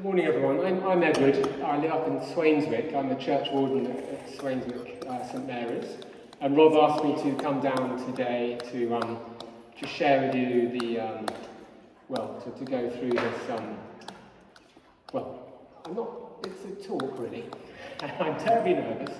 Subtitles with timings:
[0.00, 0.64] Good morning, everyone.
[0.64, 1.36] I'm, I'm Edward.
[1.62, 2.94] I live up in Swainswick.
[2.94, 5.98] I'm the church warden at Swainswick uh, St Mary's.
[6.40, 9.18] And Rob asked me to come down today to um,
[9.78, 11.26] to share with you the um,
[12.08, 13.50] well to, to go through this.
[13.50, 13.76] Um,
[15.12, 15.52] well,
[15.84, 16.08] I'm not.
[16.44, 17.44] It's a talk really.
[18.00, 19.14] And I'm terribly nervous,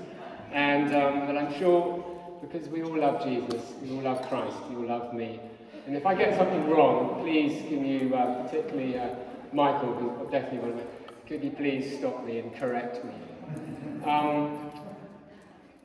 [0.51, 2.03] and um, but I'm sure
[2.41, 5.41] because we all love Jesus, we all love Christ, you all love me.
[5.87, 9.15] And if I get something wrong, please can you, uh, particularly uh,
[9.53, 10.87] Michael, who definitely will,
[11.27, 13.13] could you please stop me and correct me?
[14.05, 14.71] Um,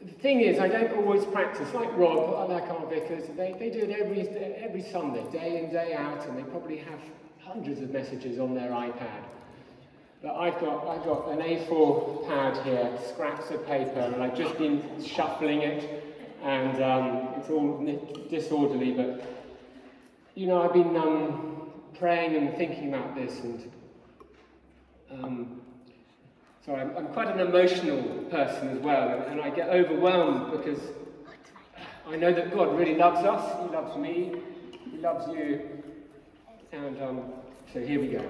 [0.03, 1.73] the thing is, I don't always practice.
[1.73, 5.93] Like Rob, like our vicars, they, they do it every, every Sunday, day in, day
[5.93, 6.99] out, and they probably have
[7.43, 9.23] hundreds of messages on their iPad.
[10.21, 14.57] But I've got, I've got an A4 pad here, scraps of paper, and I've just
[14.57, 16.03] been shuffling it,
[16.43, 17.83] and um, it's all
[18.29, 19.23] disorderly, but
[20.35, 21.54] you know, I've been um,
[21.99, 23.71] praying and thinking about this, and
[25.11, 25.61] um,
[26.65, 30.79] so I'm, I'm, quite an emotional person as well, and, and, I get overwhelmed because
[32.07, 33.63] I know that God really loves us.
[33.63, 34.33] He loves me.
[34.91, 35.61] He loves you.
[36.71, 37.33] And um,
[37.73, 38.23] so here we go.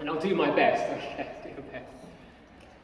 [0.00, 0.82] And I'll do my best.
[1.20, 1.94] Okay, do my best.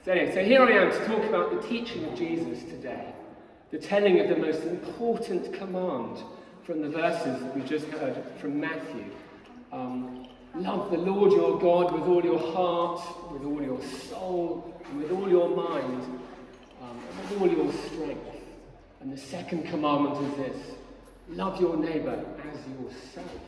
[0.05, 3.13] So anyway, so here I am to talk about the teaching of Jesus today,
[3.71, 6.23] the telling of the most important command
[6.65, 9.05] from the verses that we just heard from Matthew.
[9.73, 15.03] Um, love the Lord your God with all your heart, with all your soul, and
[15.03, 16.03] with all your mind,
[16.83, 18.27] um, and with all your strength.
[19.01, 20.77] And the second commandment is this
[21.29, 23.41] love your neighbour as yourself.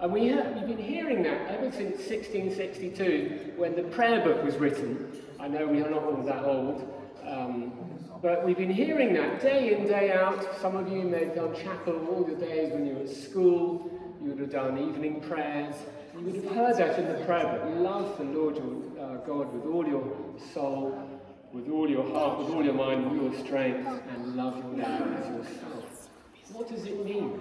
[0.00, 4.56] And we have, we've been hearing that ever since 1662, when the prayer book was
[4.56, 5.22] written.
[5.40, 6.92] I know we are not all that old.
[7.24, 7.72] Um,
[8.20, 10.46] but we've been hearing that day in, day out.
[10.60, 13.90] Some of you may have done chapel all the days when you were at school.
[14.22, 15.74] You would have done evening prayers.
[16.14, 17.62] You would have heard that in the prayer book.
[17.76, 20.16] Love the Lord your uh, God with all your
[20.54, 21.20] soul,
[21.52, 24.72] with all your heart, with all your mind, with all your strength, and love your
[24.74, 26.08] neighbour as yourself.
[26.52, 27.40] What does it mean?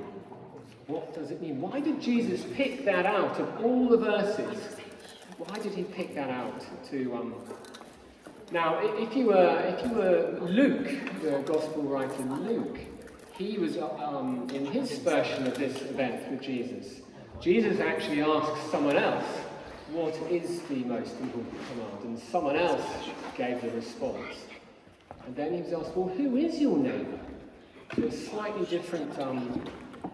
[0.87, 1.61] What does it mean?
[1.61, 4.57] Why did Jesus pick that out of all the verses?
[5.37, 7.35] Why did he pick that out to um,
[8.51, 10.89] now, if you were, if you were Luke,
[11.21, 12.79] the gospel writer Luke,
[13.41, 17.01] he was um, in his version of this event with Jesus.
[17.41, 19.25] Jesus actually asks someone else,
[19.91, 22.03] what is the most important command?
[22.03, 22.85] And someone else
[23.35, 24.45] gave the response.
[25.25, 27.19] And then he was asked, well, who is your neighbour?
[27.95, 29.63] So a slightly different um,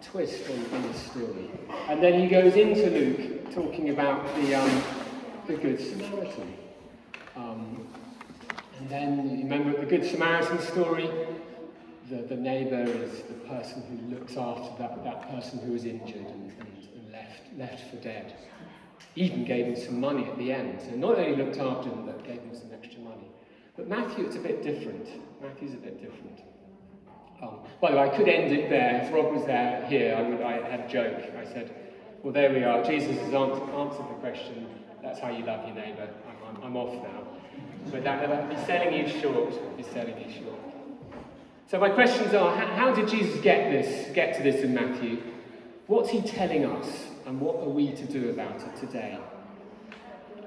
[0.01, 1.51] twist on, on, the story.
[1.89, 4.83] And then he goes into Luke talking about the, um,
[5.47, 6.53] the Good Samaritan.
[7.35, 7.87] Um,
[8.79, 11.09] and then you remember the Good Samaritan story?
[12.09, 16.15] The, the neighbour is the person who looks after that, that person who was injured
[16.15, 18.33] and, and, and left, left for dead.
[19.15, 20.79] Even gave him some money at the end.
[20.81, 23.27] So not only looked after him, but gave him some extra money.
[23.75, 25.05] But Matthew, it's a bit different.
[25.41, 26.39] Matthew's a bit different.
[27.41, 29.01] Um, by the way, I could end it there.
[29.03, 31.21] If Rob was there here, I, would, I had a joke.
[31.37, 31.73] I said,
[32.23, 32.83] well, there we are.
[32.83, 34.67] Jesus has answered, answered the question.
[35.03, 36.09] That's how you love your neighbour.
[36.29, 37.27] I'm, I'm, I'm off now.
[37.91, 39.77] But that, that be selling you short.
[39.77, 40.76] Be selling you short.
[41.69, 44.09] So my questions are: how, did Jesus get this?
[44.13, 45.21] Get to this in Matthew?
[45.87, 46.87] What's he telling us,
[47.25, 49.19] and what are we to do about it today?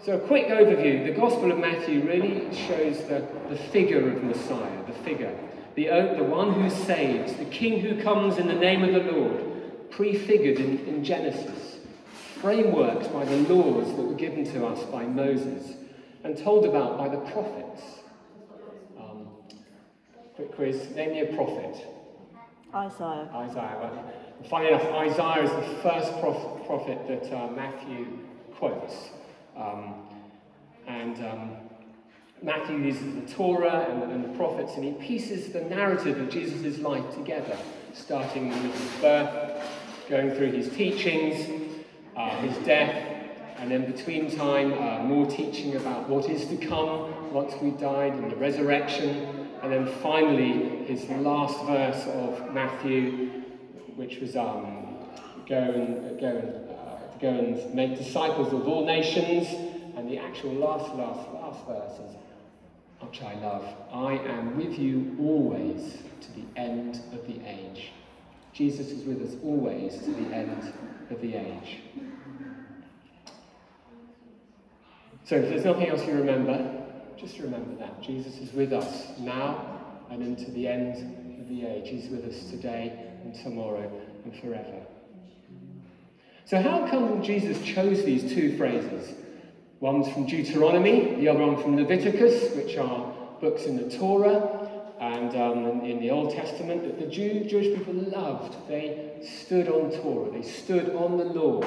[0.03, 1.05] So, a quick overview.
[1.05, 5.39] The Gospel of Matthew really shows the, the figure of Messiah, the figure,
[5.75, 9.91] the, the one who saves, the king who comes in the name of the Lord,
[9.91, 11.81] prefigured in, in Genesis,
[12.41, 15.75] frameworks by the laws that were given to us by Moses,
[16.25, 18.00] and told about by the prophets.
[20.41, 21.87] Quick quiz name me a prophet.
[22.75, 23.29] Isaiah.
[23.35, 23.77] Isaiah.
[23.79, 24.13] Well,
[24.49, 28.07] funny enough, Isaiah is the first prof- prophet that uh, Matthew
[28.55, 29.11] quotes.
[29.55, 29.95] Um,
[30.87, 31.57] and um,
[32.43, 36.79] Matthew uses the Torah and, and, the prophets, and he pieces the narrative of Jesus'
[36.79, 37.59] life together,
[37.93, 39.63] starting with his birth,
[40.09, 41.69] going through his teachings,
[42.17, 42.95] uh, his death,
[43.59, 48.15] and then between time, uh, more teaching about what is to come once we died
[48.15, 49.40] and the resurrection.
[49.63, 53.43] And then finally, his last verse of Matthew,
[53.97, 54.97] which was um,
[55.47, 59.49] go and, go, and, uh, go and make disciples of all nations.
[59.97, 62.17] And the actual last, last, last verse is,
[63.01, 67.91] which I love I am with you always to the end of the age.
[68.53, 70.73] Jesus is with us always to the end
[71.11, 71.79] of the age.
[75.25, 76.80] So if there's nothing else you remember,
[77.21, 78.01] just remember that.
[78.03, 79.79] Jesus is with us now
[80.11, 81.89] and into the end of the age.
[81.89, 83.91] He's with us today and tomorrow
[84.25, 84.87] and forever.
[86.47, 89.15] So how come Jesus chose these two phrases?
[89.81, 94.69] One's from Deuteronomy, the other one from Leviticus, which are books in the Torah
[95.01, 98.57] and um, in the Old Testament that the Jew, Jewish people loved.
[98.67, 101.63] They stood on Torah, they stood on the law.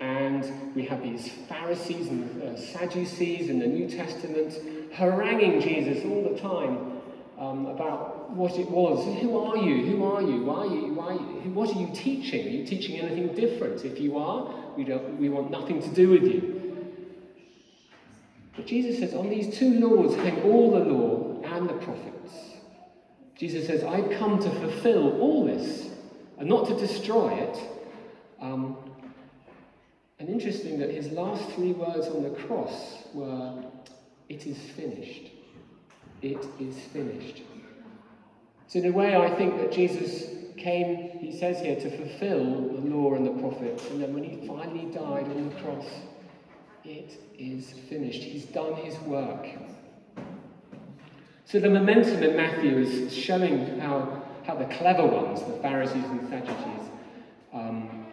[0.00, 4.54] And we have these Pharisees and uh, Sadducees in the New Testament
[4.92, 7.00] haranguing Jesus all the time
[7.38, 9.04] um, about what it was.
[9.20, 9.86] Who are you?
[9.86, 10.44] Who are you?
[10.44, 10.94] Why are you?
[10.94, 11.14] Why?
[11.14, 12.46] What are you teaching?
[12.46, 13.84] Are you teaching anything different?
[13.84, 16.58] If you are, we, don't, we want nothing to do with you.
[18.56, 22.32] But Jesus says, on these two laws hang all the law and the prophets.
[23.36, 25.88] Jesus says, I've come to fulfill all this
[26.38, 27.58] and not to destroy it.
[28.40, 28.76] Um,
[30.18, 33.62] and interesting that his last three words on the cross were,
[34.28, 35.30] It is finished.
[36.22, 37.42] It is finished.
[38.66, 42.80] So, in a way, I think that Jesus came, he says here, to fulfill the
[42.90, 43.88] law and the prophets.
[43.90, 45.86] And then when he finally died on the cross,
[46.84, 48.22] it is finished.
[48.22, 49.46] He's done his work.
[51.44, 56.28] So the momentum in Matthew is showing how, how the clever ones, the Pharisees and
[56.28, 56.90] Sadducees,
[57.54, 58.06] um,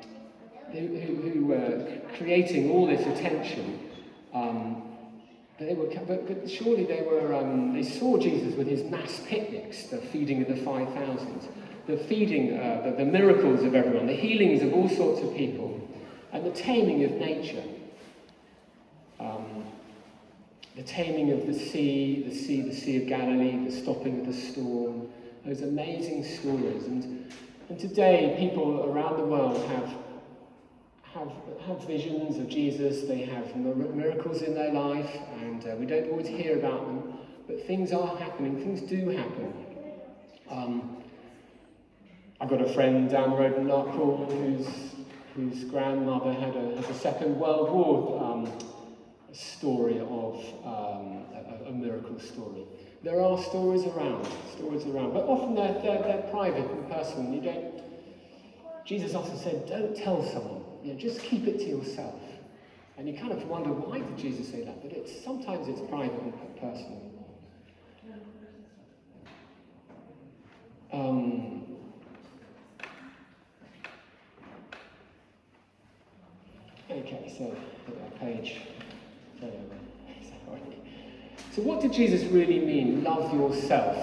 [0.72, 3.90] who, who, who, were creating all this attention,
[4.34, 4.95] um,
[5.60, 9.84] they were, but, but, surely they were, um, they saw Jesus with his mass picnics,
[9.84, 11.48] the feeding of the 5,000,
[11.88, 15.80] the feeding, uh, the, the miracles of everyone, the healings of all sorts of people,
[16.34, 17.64] and the taming of nature.
[19.20, 19.66] Um,
[20.76, 24.34] the taming of the sea, the sea, the Sea of Galilee, the stopping of the
[24.34, 25.08] storm,
[25.46, 26.86] those amazing stories.
[26.86, 27.32] And,
[27.70, 29.90] and today, people around the world have,
[31.16, 31.32] have,
[31.66, 35.10] have visions of Jesus, they have miracles in their life,
[35.40, 37.18] and uh, we don't always hear about them,
[37.48, 39.54] but things are happening, things do happen.
[40.50, 40.98] Um,
[42.42, 44.68] I've got a friend down the road in Larkpool whose,
[45.36, 48.24] whose grandmother had a, had a Second World War.
[48.24, 48.52] Um,
[49.32, 52.64] story of um, a, a, miracle story.
[53.04, 54.26] There are stories around,
[54.56, 57.34] stories around, but often they're, they're, they're private and personal.
[57.34, 57.82] You don't.
[58.86, 60.65] Jesus often said, "Don't tell someone.
[60.86, 62.22] You know, just keep it to yourself."
[62.98, 64.82] And you kind of wonder why did Jesus say that?
[64.82, 67.02] But it's sometimes it's private and personal.
[70.94, 71.64] Um,
[76.90, 77.54] okay, so
[78.20, 78.62] page.
[81.56, 83.04] So, what did Jesus really mean?
[83.04, 83.98] Love yourself.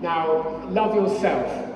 [0.00, 1.73] Now, love yourself.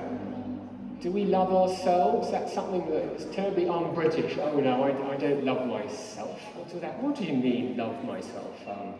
[1.01, 2.29] Do we love ourselves?
[2.29, 4.37] That's something that is terribly un-British.
[4.37, 6.39] Oh no, I, I don't love myself.
[6.55, 7.01] What's that?
[7.01, 8.55] What do you mean, love myself?
[8.67, 8.95] Um,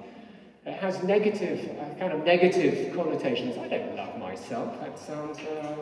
[0.66, 3.58] it has negative, uh, kind of negative connotations.
[3.58, 4.80] I don't love myself.
[4.80, 5.76] That sounds uh,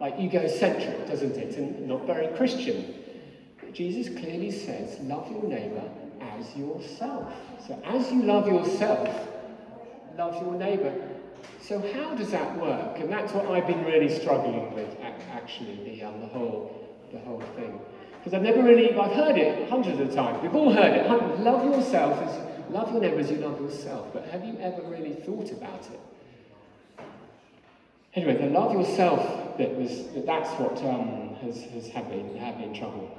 [0.00, 1.56] like egocentric, doesn't it?
[1.56, 2.94] And not very Christian.
[3.72, 5.90] Jesus clearly says, love your neighbour
[6.20, 7.32] as yourself.
[7.66, 9.08] So as you love yourself,
[10.16, 11.13] love your neighbour.
[11.60, 12.98] So how does that work?
[12.98, 14.96] And that's what I've been really struggling with,
[15.32, 17.80] actually, the, um, the, whole, the whole thing.
[18.18, 20.42] Because I've never really, I've heard it hundreds of times.
[20.42, 21.08] We've all heard it.
[21.40, 24.08] Love yourself as, love your neighbour as you love yourself.
[24.12, 26.00] But have you ever really thought about it?
[28.14, 32.74] Anyway, the love yourself bit was, that's what um, has, has had me, had in
[32.74, 33.10] trouble.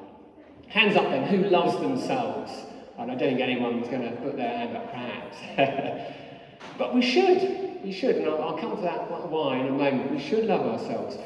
[0.67, 2.51] Hands up then, who loves themselves?
[2.97, 6.13] And I don't think anyone's going to put their hand up, perhaps.
[6.77, 7.74] but we should.
[7.85, 8.15] We should.
[8.15, 10.11] And I'll, come to that why in a moment.
[10.11, 11.17] We should love ourselves.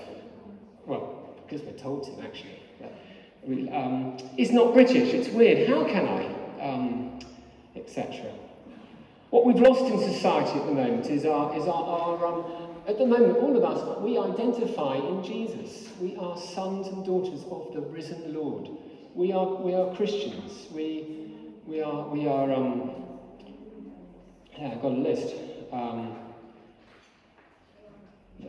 [0.85, 2.59] Well, because we're told to, actually.
[3.43, 5.13] We, um, it's not British.
[5.13, 5.69] It's weird.
[5.69, 6.61] How can I?
[6.61, 7.19] Um,
[7.77, 8.29] Etc.
[9.29, 12.43] What we've lost in society at the moment is our, is our, our um,
[12.87, 15.87] at the moment, all of us, we identify in Jesus.
[16.01, 18.67] We are sons and daughters of the risen Lord.
[19.15, 20.67] We are, we are Christians.
[20.73, 21.35] We,
[21.65, 22.91] we are, we are um,
[24.57, 25.35] yeah, I've got a list.
[25.71, 26.17] Um,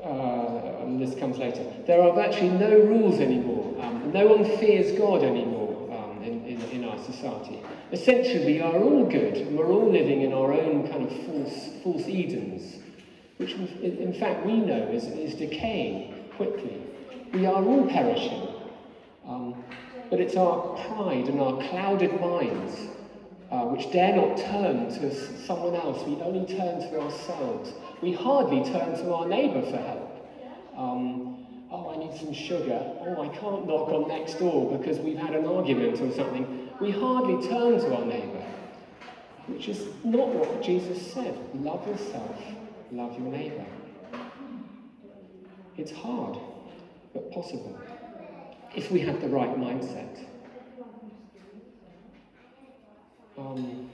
[0.03, 1.65] uh, list comes later.
[1.87, 3.75] There are virtually no rules anymore.
[3.81, 7.61] Um, no one fears God anymore um, in, in, in, our society.
[7.93, 11.71] Essentially, we are all good, and we're all living in our own kind of false,
[11.83, 12.83] false Edens,
[13.39, 16.83] which in fact we know is, is decaying quickly.
[17.33, 18.49] We are all perishing.
[19.27, 19.65] Um,
[20.11, 22.91] but it's our pride and our clouded minds
[23.51, 26.07] uh, which dare not turn to someone else.
[26.07, 27.73] We only turn to ourselves.
[28.03, 30.11] We hardly turn to our neighbour for help.
[30.75, 32.81] Um, oh, I need some sugar.
[33.01, 36.69] Oh, I can't knock on next door because we've had an argument or something.
[36.81, 38.45] We hardly turn to our neighbour,
[39.49, 41.39] which is not what Jesus said.
[41.55, 42.37] Love yourself,
[42.91, 43.67] love your neighbour.
[45.77, 46.39] It's hard,
[47.13, 47.79] but possible
[48.75, 50.25] if we have the right mindset.
[53.37, 53.91] Um,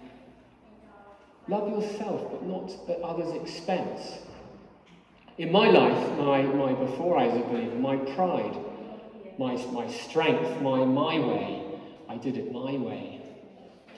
[1.49, 4.19] love yourself, but not at others' expense.
[5.39, 8.57] In my life, my, my before I was a believer, my pride,
[9.39, 11.63] my, my strength, my, my way,
[12.09, 13.19] I did it my way.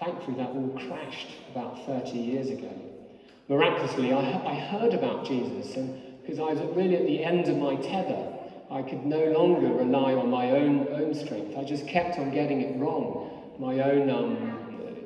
[0.01, 2.73] Thankfully, that all crashed about 30 years ago.
[3.49, 7.57] Miraculously, I, I heard about Jesus, and because I was really at the end of
[7.57, 8.29] my tether,
[8.71, 11.57] I could no longer rely on my own, own strength.
[11.57, 13.17] I just kept on getting it wrong.
[13.59, 14.58] My own um,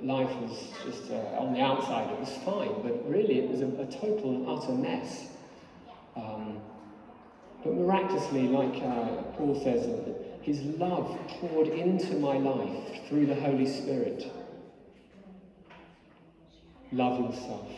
[0.05, 3.67] life was just uh, on the outside, it was fine, but really it was a,
[3.67, 5.29] a total and utter mess.
[6.17, 6.61] Um,
[7.63, 9.87] but miraculously, like uh, Paul says,
[10.43, 14.31] his love poured into my life through the Holy Spirit.
[16.91, 17.69] Love yourself.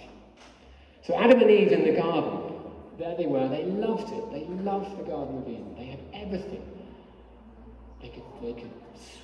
[1.02, 2.54] So Adam and Eve in the garden,
[2.98, 4.32] there they were, they loved it.
[4.32, 5.74] They loved the Garden of Eden.
[5.76, 6.62] They had everything.
[8.00, 8.70] They could, they could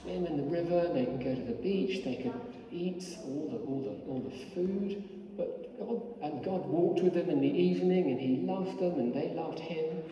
[0.02, 2.33] swim in the river, they could go to the beach, they could
[2.72, 5.36] eat all the, all the, all the food.
[5.36, 9.14] But God, and God walked with them in the evening and He loved them and
[9.14, 10.02] they loved Him.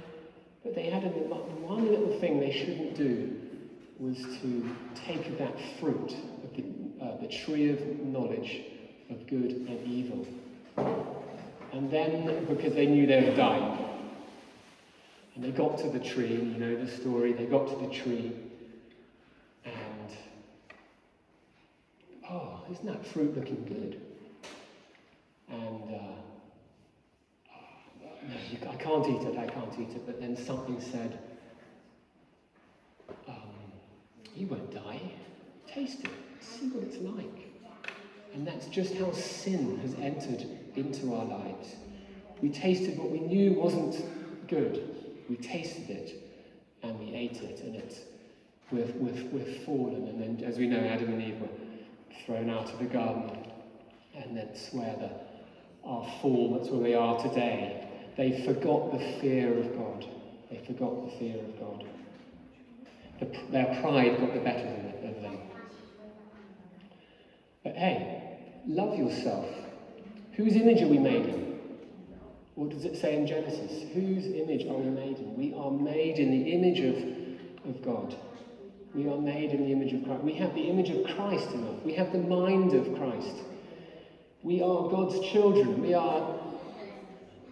[0.62, 3.36] But they had a, one little thing they shouldn't do
[3.98, 8.62] was to take that fruit of the, uh, the tree of knowledge
[9.10, 10.26] of good and evil.
[11.72, 13.78] And then, because they knew they were dying,
[15.34, 18.32] and they got to the tree, you know the story, they got to the tree,
[19.64, 20.16] and
[22.30, 24.00] oh, isn't that fruit looking good?
[25.50, 26.18] And uh,
[28.70, 30.06] I can't eat it, I can't eat it.
[30.06, 31.18] But then something said,
[33.26, 33.34] um,
[34.34, 35.00] you won't die.
[35.66, 36.10] Taste it,
[36.40, 37.46] see what it's like.
[38.34, 40.46] And that's just how sin has entered
[40.76, 41.76] into our lives.
[42.42, 43.96] We tasted what we knew wasn't
[44.48, 44.96] good.
[45.28, 46.22] We tasted it
[46.82, 48.00] and we ate it, and it's
[48.70, 50.06] we've, we've, we've fallen.
[50.08, 51.48] And then, as we know, Adam and Eve were
[52.25, 53.30] thrown out of the garden
[54.14, 55.28] and then swear that
[55.84, 57.88] our fall, that's where we are today.
[58.16, 60.06] They forgot the fear of God.
[60.50, 61.87] They forgot the fear of God.
[63.20, 64.68] The, their pride got the better
[65.04, 65.38] of them.
[67.64, 69.46] But hey, love yourself.
[70.34, 71.58] Whose image are we made in?
[72.54, 73.84] What does it say in Genesis?
[73.94, 75.37] Whose image are we made in?
[75.37, 78.16] We are made in the image of, of God.
[78.95, 80.23] We are made in the image of Christ.
[80.23, 81.85] We have the image of Christ in us.
[81.85, 83.37] We have the mind of Christ.
[84.42, 85.83] We are God's children.
[85.83, 86.35] We are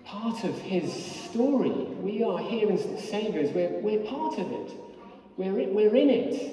[0.05, 1.71] part of His story.
[1.71, 3.51] We are here in saviours.
[3.51, 4.73] We're, we're part of it.
[5.37, 6.53] We're, we're in it.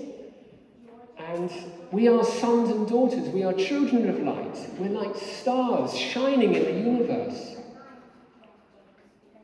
[1.18, 1.52] And
[1.92, 3.30] we are sons and daughters.
[3.30, 4.58] We are children of light.
[4.78, 7.56] We're like stars shining in the universe.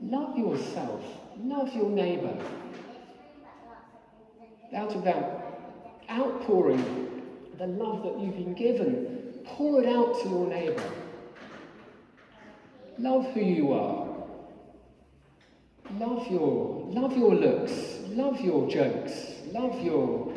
[0.01, 1.03] Love yourself.
[1.37, 2.37] Love your neighbour.
[4.75, 5.35] Out of that
[6.09, 7.23] outpouring,
[7.57, 9.19] the love that you've been given,
[9.55, 10.91] Pour it out to your neighbour.
[12.97, 14.07] Love who you are.
[15.97, 17.99] Love your, love your looks.
[18.09, 19.11] Love your jokes.
[19.51, 20.33] Love your,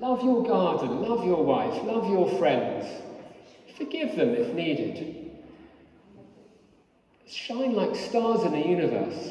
[0.00, 1.02] love your garden.
[1.02, 1.82] Love your wife.
[1.84, 2.86] Love your friends.
[3.76, 5.30] Forgive them if needed.
[7.28, 9.30] Shine like stars in the universe.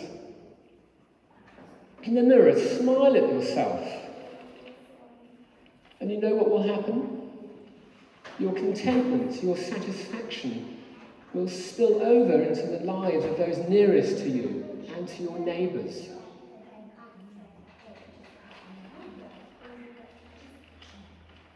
[2.04, 4.05] In the mirror, smile at yourself.
[6.06, 7.16] And you know what will happen?
[8.40, 10.78] your contentment, your satisfaction
[11.34, 16.10] will spill over into the lives of those nearest to you and to your neighbours.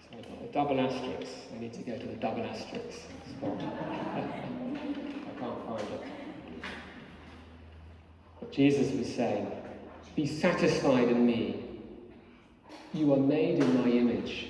[0.02, 1.34] So I've got a double asterisk.
[1.56, 3.58] I need to go to the double asterisk spot.
[3.62, 4.22] I
[5.40, 6.02] can't find it.
[8.40, 9.52] But Jesus was saying,
[10.16, 11.59] Be satisfied in me.
[12.94, 14.50] You are made in my image.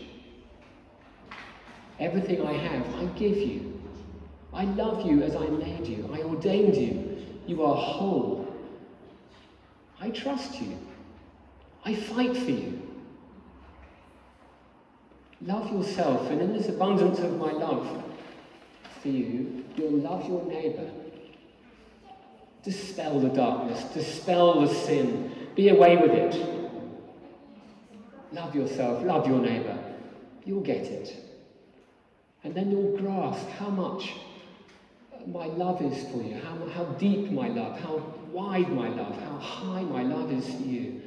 [2.00, 3.82] Everything I have, I give you.
[4.54, 6.10] I love you as I made you.
[6.14, 7.26] I ordained you.
[7.46, 8.48] You are whole.
[10.00, 10.78] I trust you.
[11.84, 12.82] I fight for you.
[15.42, 18.04] Love yourself, and in this abundance of my love
[19.02, 20.90] for you, you'll love your neighbour.
[22.64, 26.59] Dispel the darkness, dispel the sin, be away with it.
[28.50, 29.78] Love yourself, love your neighbour.
[30.44, 31.16] You'll get it.
[32.44, 34.16] And then you'll grasp how much
[35.28, 37.98] my love is for you, how, how deep my love, how
[38.32, 41.00] wide my love, how high my love is for you.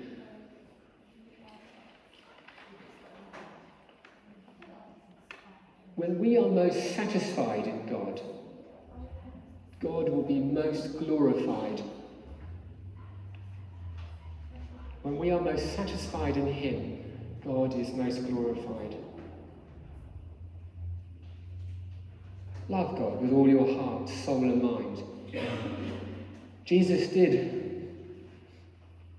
[5.97, 8.21] When we are most satisfied in God,
[9.81, 11.83] God will be most glorified.
[15.03, 17.02] When we are most satisfied in Him,
[17.45, 18.97] God is most glorified.
[22.69, 25.03] Love God with all your heart, soul, and mind.
[26.65, 27.89] Jesus did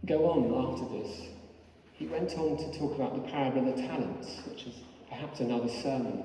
[0.05, 1.27] go on after this.
[1.93, 4.75] He went on to talk about the parable of the talents, which is
[5.09, 6.23] perhaps another sermon.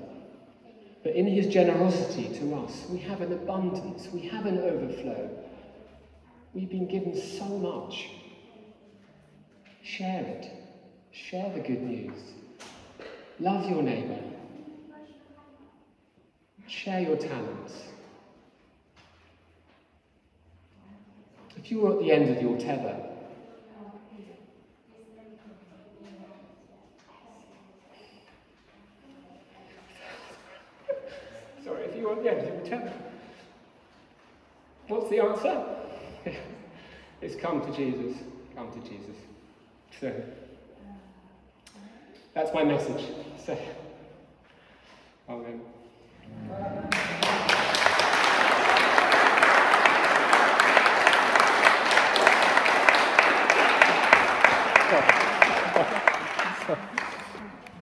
[1.03, 5.29] But in his generosity to us, we have an abundance, we have an overflow.
[6.53, 8.09] We've been given so much.
[9.81, 10.68] Share it.
[11.11, 12.17] Share the good news.
[13.39, 14.19] Love your neighbour.
[16.67, 17.73] Share your talents.
[21.57, 22.95] If you were at the end of your tether,
[31.63, 32.93] sorry, if you were at the end of your tether,
[34.87, 35.65] what's the answer?
[37.21, 38.17] it's come to Jesus.
[38.55, 39.15] Come to Jesus.
[39.99, 40.13] So
[42.39, 43.03] that's my message.
[43.45, 43.57] So,